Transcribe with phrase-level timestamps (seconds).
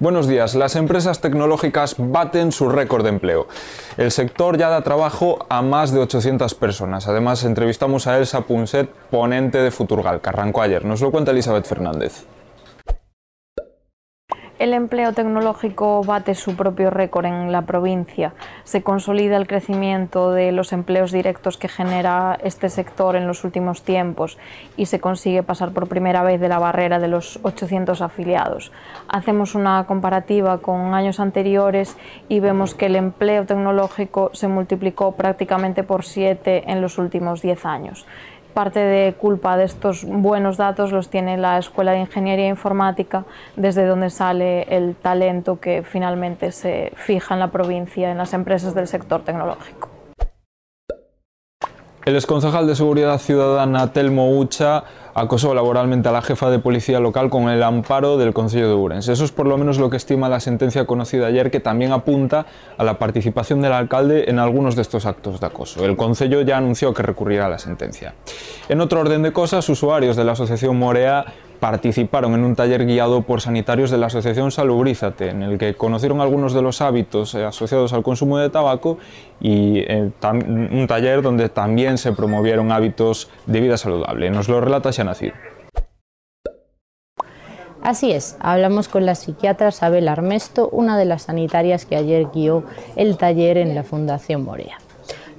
[0.00, 0.54] Buenos días.
[0.54, 3.48] Las empresas tecnológicas baten su récord de empleo.
[3.96, 7.08] El sector ya da trabajo a más de 800 personas.
[7.08, 10.84] Además, entrevistamos a Elsa Punset, ponente de Futurgal, que arrancó ayer.
[10.84, 12.26] Nos lo cuenta Elizabeth Fernández.
[14.58, 18.32] El empleo tecnológico bate su propio récord en la provincia.
[18.64, 23.82] Se consolida el crecimiento de los empleos directos que genera este sector en los últimos
[23.82, 24.36] tiempos
[24.76, 28.72] y se consigue pasar por primera vez de la barrera de los 800 afiliados.
[29.06, 31.96] Hacemos una comparativa con años anteriores
[32.28, 37.64] y vemos que el empleo tecnológico se multiplicó prácticamente por siete en los últimos 10
[37.64, 38.06] años
[38.58, 43.86] parte de culpa de estos buenos datos los tiene la Escuela de Ingeniería Informática, desde
[43.86, 48.88] donde sale el talento que finalmente se fija en la provincia, en las empresas del
[48.88, 49.90] sector tecnológico.
[52.04, 54.82] El exconcejal de Seguridad Ciudadana Telmo Ucha
[55.18, 59.12] acosó laboralmente a la jefa de policía local con el amparo del Consejo de Ourense.
[59.12, 62.46] Eso es por lo menos lo que estima la sentencia conocida ayer, que también apunta
[62.76, 65.84] a la participación del alcalde en algunos de estos actos de acoso.
[65.84, 68.14] El Consejo ya anunció que recurrirá a la sentencia.
[68.68, 71.24] En otro orden de cosas, usuarios de la Asociación Morea
[71.60, 76.20] participaron en un taller guiado por sanitarios de la Asociación Salubrízate, en el que conocieron
[76.20, 78.98] algunos de los hábitos eh, asociados al consumo de tabaco
[79.40, 84.30] y eh, un taller donde también se promovieron hábitos de vida saludable.
[84.30, 85.32] Nos lo relata Shanacid.
[87.82, 92.64] Así es, hablamos con la psiquiatra Sabel Armesto, una de las sanitarias que ayer guió
[92.96, 94.78] el taller en la Fundación Morea.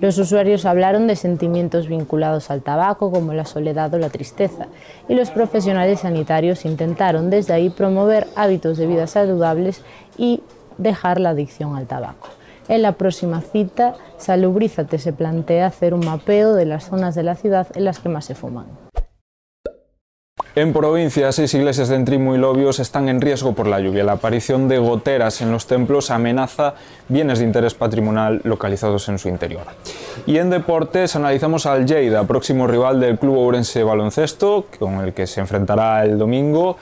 [0.00, 4.66] Los usuarios hablaron de sentimientos vinculados al tabaco como la soledad o la tristeza
[5.08, 9.82] y los profesionales sanitarios intentaron desde ahí promover hábitos de vida saludables
[10.16, 10.42] y
[10.76, 12.28] dejar la adicción al tabaco.
[12.68, 17.34] En la próxima cita, Salubrízate se plantea hacer un mapeo de las zonas de la
[17.34, 18.87] ciudad en las que más se fuman.
[20.54, 24.02] En provincia, seis iglesias de Entrimo y Lobios están en riesgo por la lluvia.
[24.02, 26.74] La aparición de goteras en los templos amenaza
[27.08, 29.62] bienes de interés patrimonial localizados en su interior.
[30.26, 35.26] Y en deportes analizamos al Lleida, próximo rival del Club Ourense Baloncesto, con el que
[35.26, 36.76] se enfrentará el domingo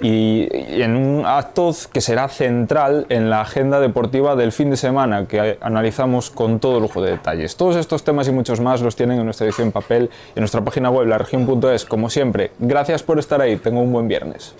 [0.00, 5.26] y, en un acto que será central en la agenda deportiva del fin de semana
[5.26, 7.56] que analizamos con todo lujo de detalles.
[7.56, 10.90] Todos estos temas y muchos más los tienen en nuestra edición papel en nuestra página
[10.90, 11.84] web, la región.es.
[11.84, 13.56] Como siempre, gracias por estar ahí.
[13.56, 14.54] Tengo un buen viernes.